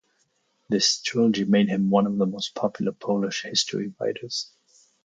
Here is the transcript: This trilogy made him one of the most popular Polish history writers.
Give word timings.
This 0.67 0.99
trilogy 0.99 1.43
made 1.43 1.67
him 1.69 1.91
one 1.91 2.07
of 2.07 2.17
the 2.17 2.25
most 2.25 2.55
popular 2.55 2.91
Polish 2.91 3.43
history 3.43 3.93
writers. 3.99 4.49